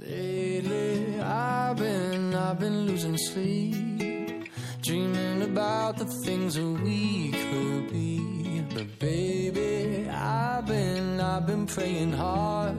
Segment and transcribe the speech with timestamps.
[0.00, 4.50] Lately, I've been, I've been losing sleep,
[4.82, 8.64] dreaming about the things that we could be.
[8.74, 12.74] But baby, I've been, I've been praying hard.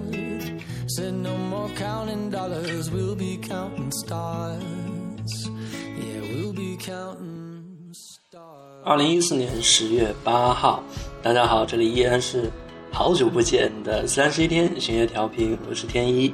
[0.88, 5.50] Said no more counting dollars, we'll be counting stars.
[5.97, 8.84] Yeah, we'll be counting stars.
[8.84, 10.84] 二零一四年十月八号，
[11.23, 12.52] 大家好，这里依然是
[12.91, 16.34] 好久不见的三十一天巡夜调频，我是天一。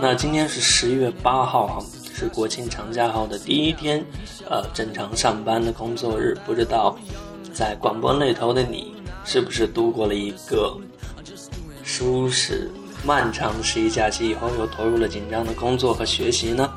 [0.00, 4.04] 那今天是十一月八号哈，是国庆长假后的第一天，
[4.48, 6.36] 呃，正常上班的工作日。
[6.46, 6.96] 不知道
[7.52, 8.94] 在广播那头的你，
[9.24, 10.76] 是不是度过了一个
[11.82, 12.70] 舒适
[13.04, 16.70] 漫长的十一假期以后，又投入了紧张的工作和学习呢？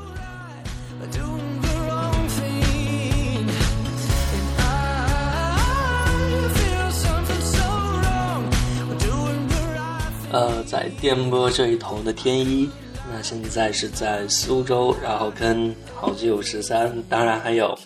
[10.81, 12.67] 在电波这一头的天一，
[13.13, 17.77] 那现在是在苏州，然后跟好基友十三，当然还有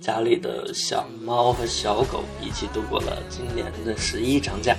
[0.00, 4.76] 家里的小猫和小狗一起度过了今年的十一长假。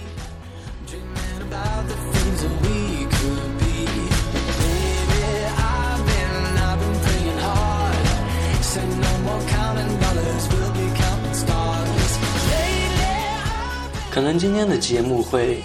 [14.09, 15.63] 可能今天的节目会。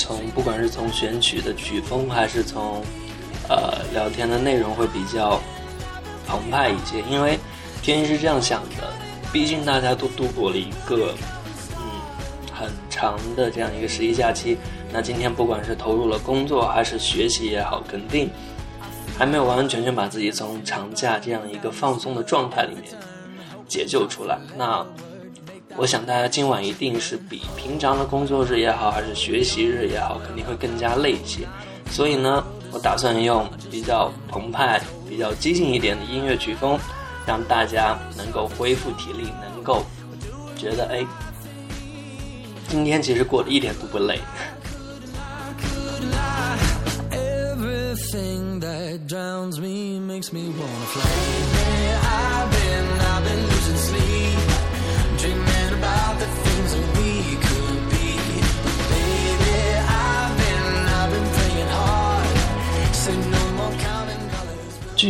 [0.00, 2.82] 从不管是从选曲的曲风，还是从
[3.50, 5.38] 呃聊天的内容，会比较
[6.26, 7.02] 澎湃一些。
[7.02, 7.38] 因为
[7.82, 8.90] 天一是这样想的，
[9.30, 11.14] 毕竟大家都度过了一个
[11.76, 11.84] 嗯
[12.50, 14.56] 很长的这样一个十一假期。
[14.90, 18.30] 那今天不管是投入了工作还是学习也好，肯定
[19.18, 22.84] 还没有完完全全把自己从长假这样一个放松的状态里面
[23.68, 24.38] 解救出来。
[24.56, 24.86] 那。
[25.80, 31.48] 我想大家今晚一定是比平常的工作日也好，还是学习日也好，肯定会更加累一些。
[31.90, 36.78] 所以呢，我打算用比较澎湃、比较激进一点的音乐曲风，
[37.26, 39.82] 让大家能够恢复体力，能够
[40.54, 41.02] 觉得哎，
[42.68, 44.20] 今天其实过得一点都不累。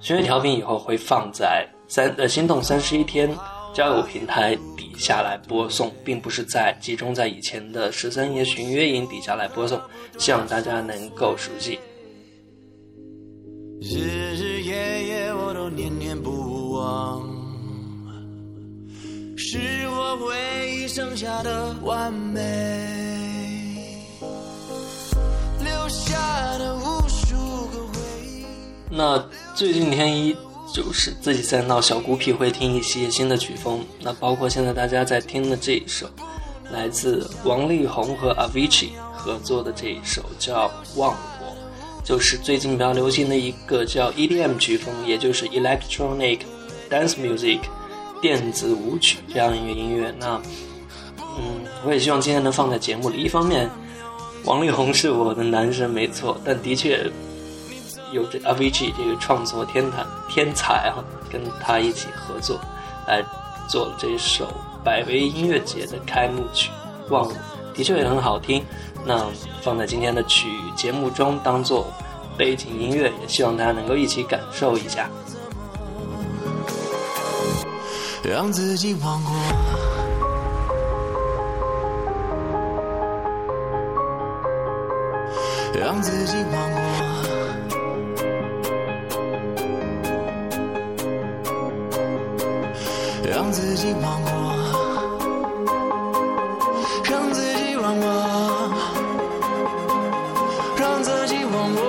[0.00, 3.30] 巡乐调频以后会放在三呃心动三十一天。
[3.74, 4.56] 交友平台
[4.94, 9.80] 底下来播送，并不是在集中在以前的十三爷巡约营底下来播送，
[10.18, 11.80] 希望大家能够熟悉。
[13.80, 13.98] 日
[14.36, 17.28] 日夜夜我都念念不忘，
[19.36, 19.58] 是
[19.88, 22.40] 我唯一剩下的完美，
[25.58, 27.34] 留下的无数
[27.66, 28.46] 个回忆。
[28.90, 29.18] 那
[29.56, 30.36] 最近天一
[30.74, 33.86] 就是自己在闹小孤僻，会听一些新的曲风。
[34.00, 36.10] 那包括现在大家在听的这一首，
[36.72, 40.66] 来自王力宏和 Avicii 合作的这一首叫
[40.98, 41.46] 《忘我》，
[42.04, 46.40] 就是最近比较流行的一个叫 EDM 曲风，也就是 Electronic
[46.90, 47.60] Dance Music
[48.20, 50.12] 电子舞曲这样一个音乐。
[50.18, 50.42] 那
[51.38, 53.22] 嗯，我也希望今天能放在节目里。
[53.22, 53.70] 一方面，
[54.44, 57.08] 王力宏是我的男神，没错，但的确。
[58.14, 62.60] 有这 Avicii 这个创作天才天才哈，跟他一起合作，
[63.08, 63.20] 来
[63.68, 64.46] 做了这首
[64.84, 66.70] 百威音乐节的开幕曲
[67.12, 67.34] 《忘了》，
[67.76, 68.64] 的确也很好听。
[69.04, 69.26] 那
[69.62, 71.92] 放在今天的曲节目中当做
[72.38, 75.10] 背景音乐，也希望大家能够一起感受一下。
[78.22, 79.34] 让自己忘过，
[85.78, 86.93] 让自己忘过。
[93.54, 94.30] 自己忘我，
[97.04, 98.04] 让自己忘我，
[100.76, 101.80] 让自己忘我。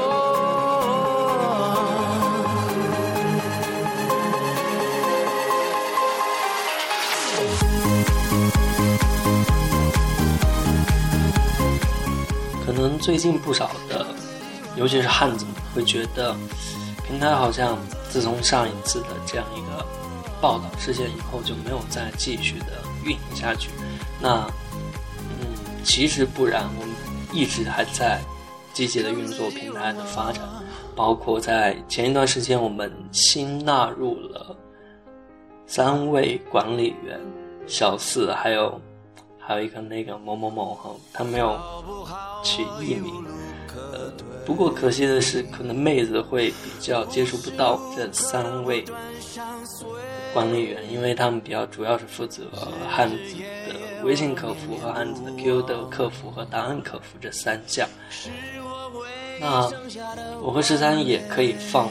[12.63, 14.05] 可能最近不少的，
[14.75, 16.35] 尤其是汉子们，会觉得
[17.07, 17.75] 平台好像
[18.07, 19.83] 自从上一次的这样一个。
[20.45, 23.71] 报道事件以后就没有再继续的运营下去。
[24.21, 24.47] 那，
[25.17, 25.47] 嗯，
[25.83, 26.95] 其实不然，我们
[27.33, 28.21] 一直还在
[28.71, 30.43] 积极的运作平台的发展，
[30.95, 34.55] 包括在前一段时间，我们新纳入了
[35.65, 37.19] 三位管理员，
[37.65, 38.79] 小四，还有
[39.39, 41.59] 还有一个那个某某某哈，他没有
[42.43, 43.25] 取艺名。
[44.45, 48.85] 不过可惜的是，可能妹子会比较接触不到这三位。
[50.33, 52.43] 管理员，因为他们比较主要是负责
[52.89, 57.87] 汉子的微信客服和汉子的 QQ 的客服和答案客服这三项。
[59.39, 59.71] 那
[60.41, 61.89] 我和十三也可以放，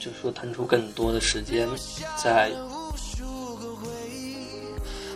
[0.00, 1.68] 就是说腾出更多的时间，
[2.16, 2.50] 在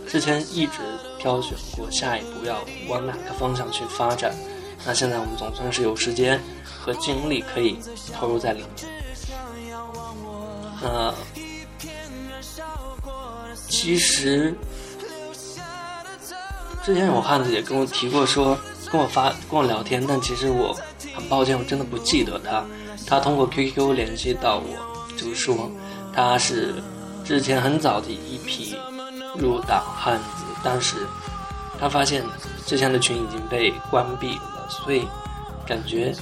[0.07, 0.73] 之前一直
[1.19, 4.31] 挑选过下一步要往哪个方向去发展。
[4.85, 7.77] 那现在我们总算是有时间和精力可以
[8.13, 8.69] 投入在里面。
[10.81, 11.13] 那。
[13.69, 14.55] 其实，
[16.83, 18.57] 之前有汉子也跟我提过，说
[18.91, 20.75] 跟我发跟我聊天，但其实我
[21.13, 22.65] 很抱歉，我真的不记得他。
[23.05, 25.69] 他通过 QQ 联系到我，就说
[26.13, 26.75] 他是
[27.23, 28.75] 之前很早的一批
[29.37, 30.95] 入党汉子，但是
[31.79, 32.23] 他发现
[32.65, 35.07] 之前的群已经被关闭了，所以
[35.65, 36.13] 感觉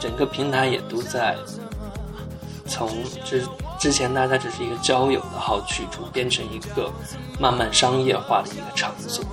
[0.00, 1.36] 整个平台也都在
[2.66, 2.88] 从
[3.24, 3.42] 之。
[3.78, 6.88] 之前大家只是一个交友的好去处，变成一个
[7.40, 9.24] 慢慢商业化的一个场所。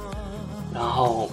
[0.74, 1.30] 然后，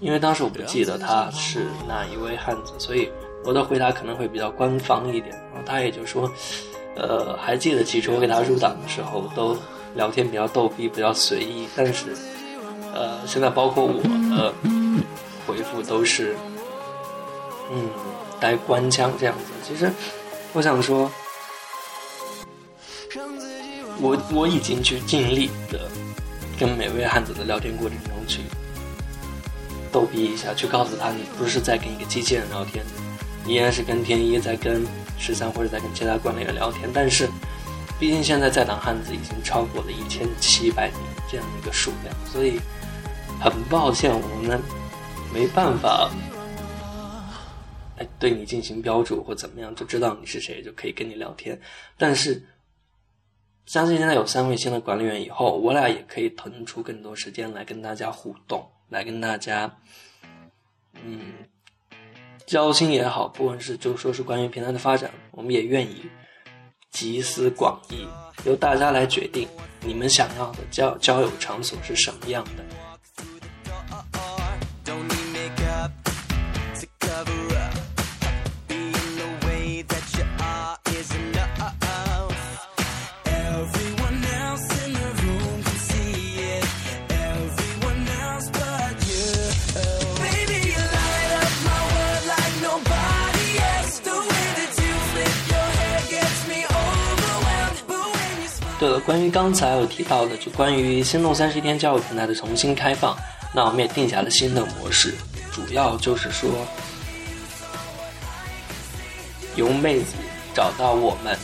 [0.00, 3.08] 因为当时我不记得他是哪一位汉子，所以
[3.44, 5.30] 我的回答可能会比较官方一点。
[5.54, 6.28] 然后他也就说，
[6.96, 9.56] 呃，还记得起初我给他入党的时候，都
[9.94, 11.68] 聊天比较逗逼，比较随意。
[11.76, 12.06] 但是，
[12.92, 14.02] 呃，现在包括我
[14.36, 14.52] 呃
[15.72, 16.36] 回复都是，
[17.70, 17.88] 嗯，
[18.38, 19.44] 带官腔这样子。
[19.66, 19.90] 其实，
[20.52, 21.10] 我想说。
[24.00, 25.88] 我我已经去尽力的
[26.58, 28.40] 跟每位汉子的聊天过程中去
[29.92, 32.84] 逗逼一下，去告诉他你不是在跟一个机器人聊天，
[33.44, 34.84] 你依然是跟天一在跟
[35.18, 36.90] 十三或者在跟其他管理员聊天。
[36.92, 37.28] 但是，
[38.00, 40.98] 毕竟现在在党汉子已经超过了一千七百名
[41.30, 42.58] 这样的一个数量，所以
[43.40, 44.60] 很抱歉我们
[45.32, 46.10] 没办法
[47.98, 51.60] 来对你进行标注或怎么样，就知道你是谁就可以跟你聊天。
[51.96, 52.42] 但是。
[53.64, 59.72] 相信现在有三位新的管理员以后，我俩也可以腾出更多时间来跟大家互动，来跟大家，
[60.94, 61.32] 嗯，
[62.44, 66.04] 交心也好，不管是就说是关于平台的发展，我们也愿意
[66.90, 68.04] 集思广益，
[68.44, 69.48] 由大家来决定
[69.80, 72.64] 你们想要的交交友场所是什么样的。
[99.04, 103.16] 关于刚才我提到的，就关于心动三十一天交友平台的重新开放，
[103.52, 105.14] 那我们也定下了新的模式，
[105.52, 106.50] 主要就是说
[109.56, 110.14] 由妹子
[110.54, 111.36] 找到我们，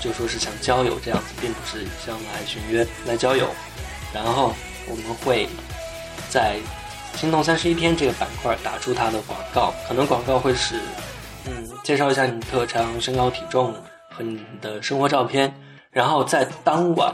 [0.00, 3.48] 就说是想交友这样子，并不是想来寻约来交友。
[4.12, 4.52] 然后
[4.88, 5.48] 我们会
[6.28, 6.58] 在
[7.16, 10.80] “心动三十一天”这个板块打出它的广告，可能广告会是
[11.46, 13.72] 嗯，介绍一下你的特长、身高、体重
[14.08, 15.54] 和你的生活照片。
[15.92, 17.12] 然后在当晚，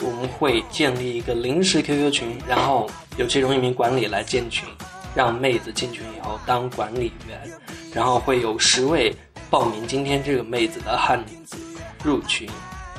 [0.00, 4.68] 我们会建立一个临时 QQ 群，然后由其中一名管理来建群，
[5.14, 7.40] 让妹子进群以后当管理员，
[7.94, 9.14] 然后会有十位
[9.48, 11.56] 报名今天这个妹子的汉子
[12.04, 12.46] 入群，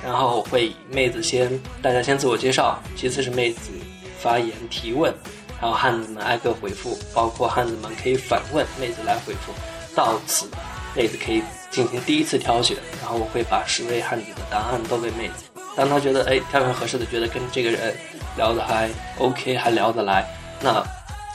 [0.03, 3.69] 然后会妹子先大家先自我介绍，其次是妹子
[4.17, 5.13] 发言提问，
[5.61, 9.53] 然后汉子们挨个回复，包括汉子们可以反问妹子来回复，
[9.95, 10.47] 到此。
[10.95, 11.43] 妹子可以。
[11.71, 15.43] 进行第一次挑选，然后我会把十位汉子的答案都给妹子。
[15.75, 17.93] 当她觉得哎挑选合适的，觉得跟这个人
[18.37, 20.25] 聊得还 OK，还聊得来，
[20.61, 20.81] 那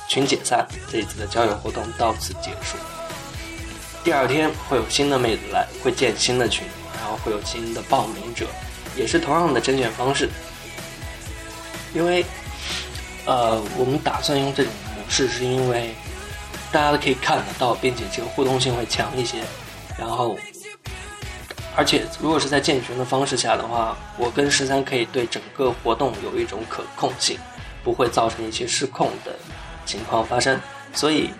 [0.08, 2.78] 群解散，这一次的交友活动到此结束。
[4.02, 6.66] 第二天会有新的妹子来，会建新的群，
[6.98, 8.46] 然后会有新的报名者，
[8.96, 10.30] 也是同样的甄选方式。
[11.92, 12.24] 因为
[13.26, 15.94] 呃，我们打算用这种模式，是因为
[16.72, 19.38] 大家都可以看得到，并且这个互动性会强一些。
[19.98, 20.36] 然后，
[21.76, 27.38] 而且如果是在建群的方式下的话，我跟十三可以对整个活动有一种可控性，
[27.82, 29.34] 不会造成一些失控的
[29.84, 30.58] 情况发生。
[30.92, 31.30] 所以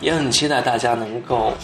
[0.00, 1.54] 也很期待大家能够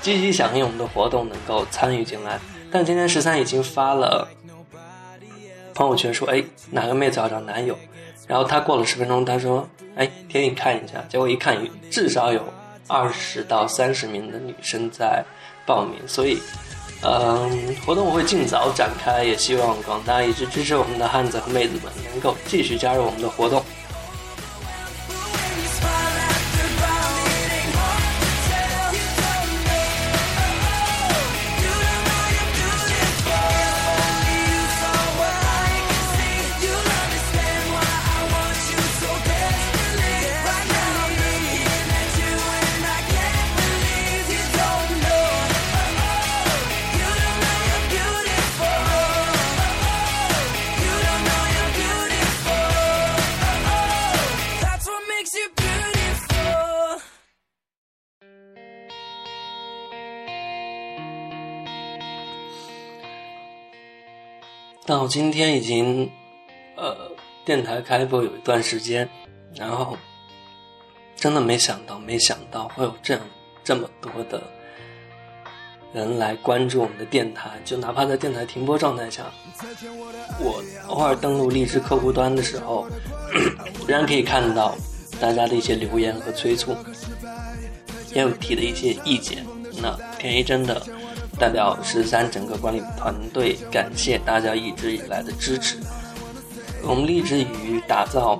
[0.00, 2.38] 积极响应我们的活动，能够参与进来。
[2.70, 4.28] 但今天十三已经发了
[5.74, 7.76] 朋友圈说：“哎，哪个妹子要找男友？”
[8.26, 11.56] 然后他过了十分钟，他说：“哎，天你看一下。”结果一看，
[11.90, 12.42] 至少有
[12.86, 15.24] 二十到三十名的女生在。
[15.66, 16.40] 报名，所以，
[17.02, 23.62] 嗯，活动我会尽早展开，也希望广大一直支持我们的汉子和妹子们能够继续加入我们的活动。
[64.90, 66.10] 到今天已经，
[66.76, 66.96] 呃，
[67.44, 69.08] 电台开播有一段时间，
[69.54, 69.96] 然后
[71.14, 73.22] 真的没想到，没想到会有这样
[73.62, 74.42] 这么多的
[75.92, 77.50] 人来关注我们的电台。
[77.64, 79.30] 就哪怕在电台停播状态下，
[80.40, 82.88] 我偶尔登录荔枝客户端的时候，
[83.86, 84.76] 仍然可以看到
[85.20, 86.76] 大家的一些留言和催促，
[88.12, 89.46] 也有提的一些意见。
[89.80, 90.82] 那田一真的。
[91.40, 95.78] 代表十三整个管理团队，感谢大家一直以来的支持。
[96.82, 98.38] 我们立志于打造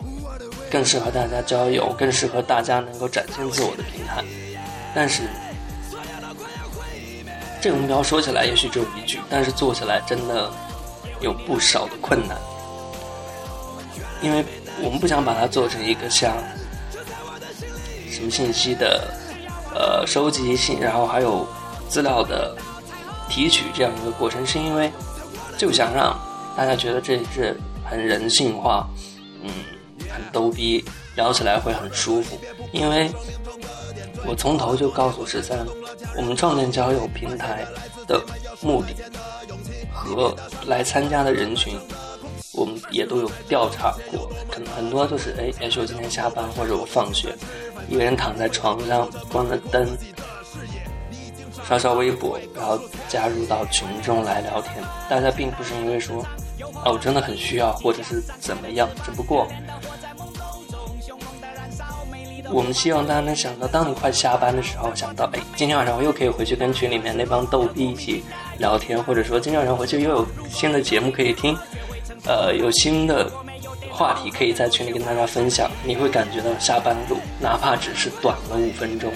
[0.71, 4.23] 更适合大家交友、更适合大家能够展现自我的平台。
[4.95, 5.23] 但是，
[7.59, 10.51] 这个目标说起来也许只有一句，但是做起来真的
[11.23, 12.37] 有不少的困难。
[14.21, 14.45] 因为
[14.83, 16.37] 我们不想把它做成一个像
[18.11, 19.11] 什么信息的
[19.75, 21.49] 呃收集信，然后还有
[21.89, 22.55] 资料的。
[23.31, 24.91] 提取这样一个过程，是因为
[25.57, 26.19] 就想让
[26.57, 27.57] 大家觉得这是
[27.89, 28.87] 很人性化，
[29.43, 29.51] 嗯，
[30.11, 30.85] 很逗逼，
[31.15, 32.37] 聊起来会很舒服。
[32.73, 33.11] 因为
[34.27, 35.65] 我从头就告诉十三，
[36.17, 37.65] 我们创建交友平台
[38.07, 38.21] 的
[38.61, 38.95] 目的
[39.93, 41.79] 和来参加的人群，
[42.53, 47.35] 我们也都有调查过，可能很多都是哎，也许我今天下班或者我放学，
[47.89, 49.87] 一个人躺在床上，关了灯。
[51.71, 52.77] 刷刷微博，然后
[53.09, 54.75] 加入到群中来聊天。
[55.09, 56.21] 大家并不是因为说，
[56.85, 58.89] 哦，我真的很需要，或者是怎么样。
[59.05, 59.47] 只不过，
[62.51, 68.25] 我们希望大家能想到，当你快下班的时候，想到，哎，今天晚上我又可以回去跟群里面那帮逗逼一起
[68.59, 71.57] 聊天，或者说今天晚上回去又有新的节目可以听，
[72.27, 73.31] 呃，有新的
[73.93, 75.71] 话题可以在群里跟大家分享。
[75.85, 79.13] 你会感觉到下班路，哪怕只是短了五分钟。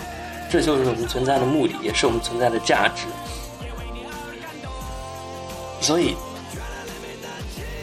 [0.55, 3.07] 这就是我们存在的目的，也是我们存在的价值。
[5.81, 6.15] 所以，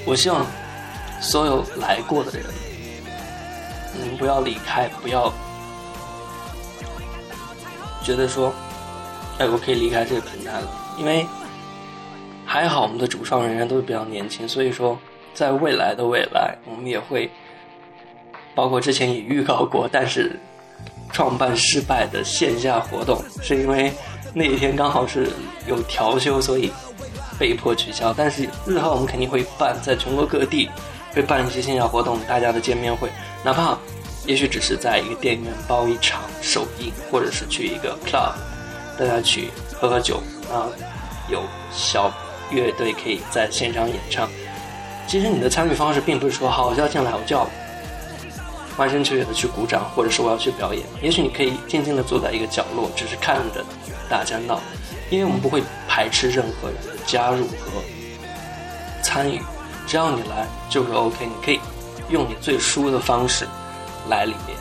[0.05, 0.45] 我希望
[1.19, 2.45] 所有来过的人，
[3.93, 5.29] 你们不要离开，不要
[8.01, 8.53] 觉得说，
[9.37, 10.95] 哎，我可以离开这个平台了。
[10.97, 11.27] 因为
[12.45, 14.97] 还好，我们的主创人员都是比较年轻，所以说，
[15.33, 17.29] 在未来的未来，我们也会，
[18.55, 20.39] 包括之前也预告过，但是。
[21.11, 23.91] 创办失败的线下活动，是因为
[24.33, 25.29] 那一天刚好是
[25.67, 26.71] 有调休，所以
[27.37, 28.13] 被迫取消。
[28.15, 30.69] 但是日后我们肯定会办，在全国各地
[31.13, 33.09] 会办一些线下活动，大家的见面会，
[33.43, 33.77] 哪怕
[34.25, 38.33] 也许只是在一个电影院包一场首映，或者是去一个 club，
[38.97, 40.69] 大家去喝喝酒啊，
[41.29, 41.41] 有
[41.71, 42.11] 小
[42.51, 44.29] 乐队可以在现场演唱。
[45.07, 47.45] 其实你的参与方式并不是说好，我就要进来，我就要。
[48.77, 50.83] 欢声雀跃的去鼓掌，或者是我要去表演。
[51.01, 53.63] 也许你可以静静的坐在一个角落，只是看着
[54.09, 54.59] 大家闹，
[55.09, 57.81] 因为我们不会排斥任何人的加入和
[59.03, 59.41] 参与，
[59.85, 61.25] 只要你来就是 OK。
[61.25, 61.59] 你可以
[62.09, 63.47] 用你最舒服的方式
[64.09, 64.57] 来里面。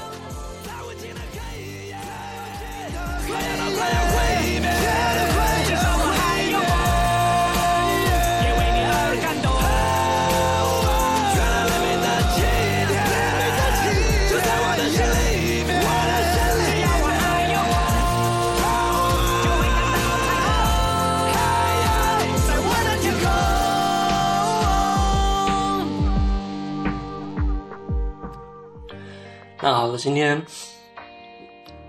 [30.00, 30.42] 今天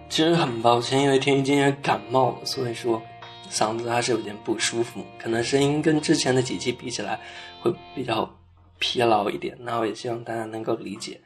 [0.10, 3.02] 其实很抱歉，因为天一今天感冒了，所以说
[3.50, 7.18] 嗓子还是有点不舒服，可能声音跟之前的几期比起来
[7.62, 8.30] 会比较
[8.80, 9.58] 疲劳一点。
[9.62, 11.22] 那我也希望大家能够理解。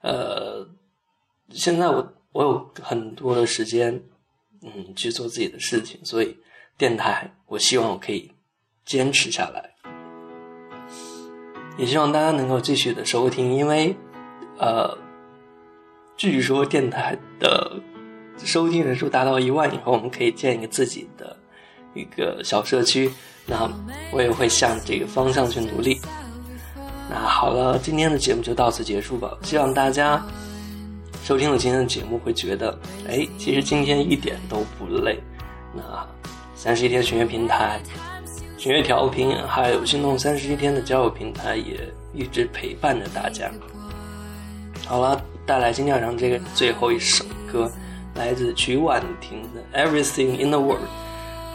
[0.00, 0.66] 呃，
[1.50, 4.02] 现在我我有很多的时间，
[4.62, 6.34] 嗯，去做自己的事情，所以
[6.78, 8.32] 电台我希望我可以
[8.86, 9.74] 坚持下来，
[11.76, 13.94] 也希望大家能够继续的收听，因为
[14.58, 15.09] 呃。
[16.20, 17.80] 据说电台的
[18.44, 21.34] 收听人数达到一万以后，我们可以建一个自己的
[21.94, 23.10] 一个小社区。
[23.46, 23.66] 那
[24.12, 25.98] 我也会向这个方向去努力。
[27.08, 29.34] 那好了，今天的节目就到此结束吧。
[29.40, 30.22] 希望大家
[31.24, 35.18] 收听了今天的节目，会觉得，哎，其实今天一点都不累。
[35.74, 36.06] 那
[36.54, 37.80] 三十一天巡阅平台、
[38.58, 41.80] 巡阅调频，还有心动三十一天的交友平台，也
[42.12, 43.50] 一直陪伴着大家。
[44.86, 45.18] 好了。
[45.50, 47.68] 带来今天晚上这个最后一首歌，
[48.14, 50.78] 来自曲婉婷的《Everything in the World》。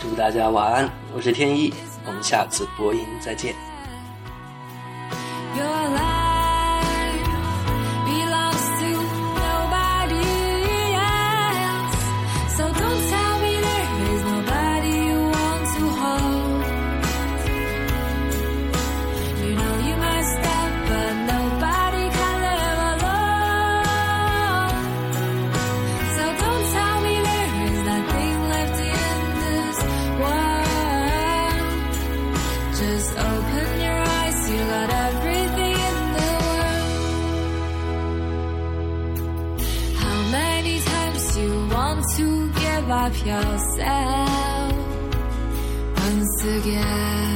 [0.01, 1.73] 祝大家晚安，我是天一，
[2.05, 3.55] 我们下次播音再见。
[43.13, 44.73] Yourself
[45.95, 47.34] once again.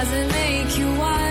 [0.00, 1.29] Does it make you wild?